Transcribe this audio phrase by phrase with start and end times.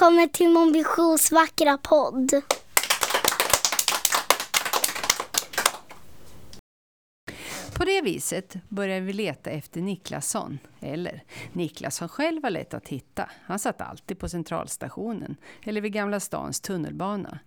[0.00, 2.30] Välkommen till Mon Visions vackra podd.
[7.76, 10.58] På det viset började vi leta efter Niklasson.
[10.80, 13.30] Eller, Niklasson själv var lätt att hitta.
[13.44, 17.38] Han satt alltid på centralstationen eller vid Gamla stans tunnelbana.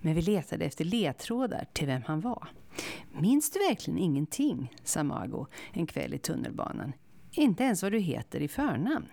[0.00, 2.48] Men vi letade efter ledtrådar till vem han var.
[3.12, 4.74] Minns du verkligen ingenting?
[4.84, 6.92] sa Mago en kväll i tunnelbanan.
[7.32, 9.06] Inte ens vad du heter i förnamn.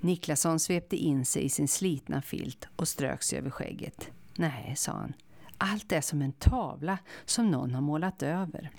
[0.00, 4.10] Niklasson svepte in sig i sin slitna filt och strök sig över skägget.
[4.36, 5.12] Nej, sa han.
[5.58, 8.70] Allt är som en tavla som någon har målat över.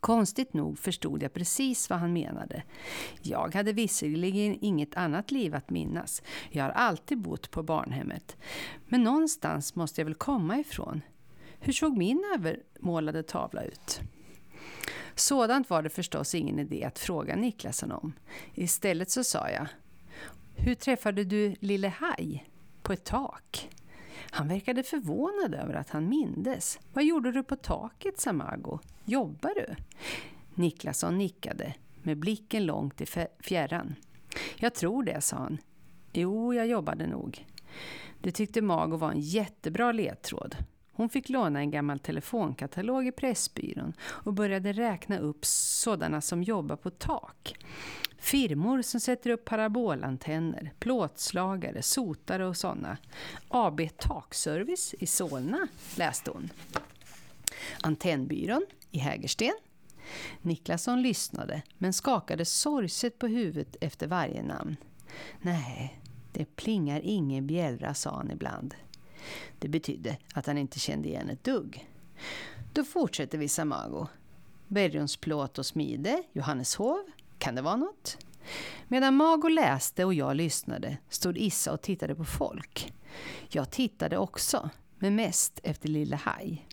[0.00, 2.62] Konstigt nog förstod jag precis vad han menade.
[3.22, 6.22] Jag hade visserligen inget annat liv att minnas.
[6.50, 8.36] Jag har alltid bott på barnhemmet.
[8.88, 11.00] Men någonstans måste jag väl komma ifrån.
[11.60, 14.00] Hur såg min övermålade tavla ut?
[15.22, 18.12] Sådant var det förstås ingen idé att fråga Niklasson om.
[18.54, 19.66] Istället så sa jag
[20.56, 22.44] Hur träffade du lille Haj?
[22.82, 23.70] På ett tak.
[24.30, 26.78] Han verkade förvånad över att han mindes.
[26.92, 28.78] Vad gjorde du på taket, sa Mago?
[29.04, 29.74] Jobbar du?
[30.54, 33.06] Niklasson nickade, med blicken långt i
[33.40, 33.94] fjärran.
[34.56, 35.58] Jag tror det, sa han.
[36.12, 37.46] Jo, jag jobbade nog.
[38.20, 40.56] Det tyckte Mago var en jättebra ledtråd.
[40.94, 46.76] Hon fick låna en gammal telefonkatalog i Pressbyrån och började räkna upp sådana som jobbar
[46.76, 47.54] på tak.
[48.18, 52.96] Firmor som sätter upp parabolantenner, plåtslagare, sotare och sådana.
[53.48, 56.50] AB Takservice i Solna läste hon.
[57.82, 59.54] Antennbyrån i Hägersten.
[60.42, 64.76] Niklasson lyssnade men skakade sorgset på huvudet efter varje namn.
[65.40, 66.00] Nej,
[66.32, 68.74] det plingar ingen bjällra, sa han ibland.
[69.58, 71.88] Det betydde att han inte kände igen ett dugg.
[72.72, 74.06] Då fortsätter vi Samago.
[74.68, 76.98] Bergrumsplåt och smide, Johanneshov.
[77.38, 78.18] Kan det vara något?
[78.88, 82.92] Medan Mago läste och jag lyssnade stod Issa och tittade på folk.
[83.48, 86.66] Jag tittade också, men mest efter lille Haj.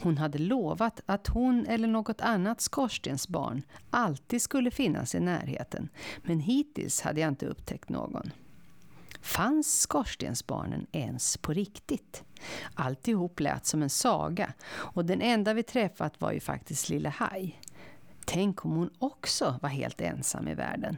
[0.00, 5.88] Hon hade lovat att hon eller något annat skorstensbarn alltid skulle finnas i närheten,
[6.22, 8.30] men hittills hade jag inte upptäckt någon.
[9.22, 12.24] Fanns skorstensbarnen ens på riktigt?
[12.74, 17.60] Alltihop lät som en saga och den enda vi träffat var ju faktiskt Lille Haj.
[18.24, 20.96] Tänk om hon också var helt ensam i världen.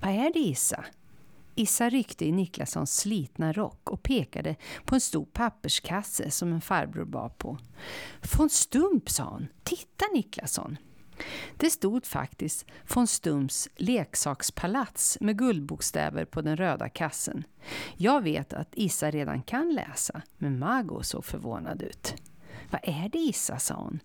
[0.00, 0.84] Vad är det Issa?
[1.54, 7.04] Issa ryckte i Niklassons slitna rock och pekade på en stor papperskasse som en farbror
[7.04, 7.58] bar på.
[8.36, 9.48] Von Stump, sa hon.
[9.62, 10.76] Titta Niklasson!
[11.56, 17.44] Det stod faktiskt von Stums leksakspalats med guldbokstäver på den röda kassen.
[17.96, 22.14] Jag vet att Issa redan kan läsa, men Mago såg förvånad ut.
[22.70, 24.00] Vad är det Issa, sa hon.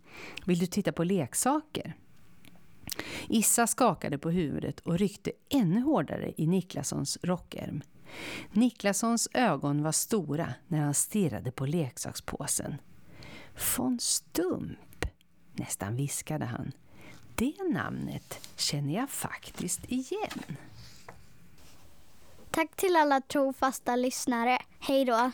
[0.46, 1.96] Vill du titta på leksaker?
[3.28, 7.82] Issa skakade på huvudet och ryckte ännu hårdare i Niklassons rockärm.
[8.52, 12.76] Niklassons ögon var stora när han stirrade på leksakspåsen.
[13.78, 15.06] Von Stump,
[15.54, 16.72] nästan viskade han.
[17.40, 20.44] Det namnet känner jag faktiskt igen.
[22.52, 24.58] Tack till alla trofasta lyssnare.
[24.80, 25.32] Hej då!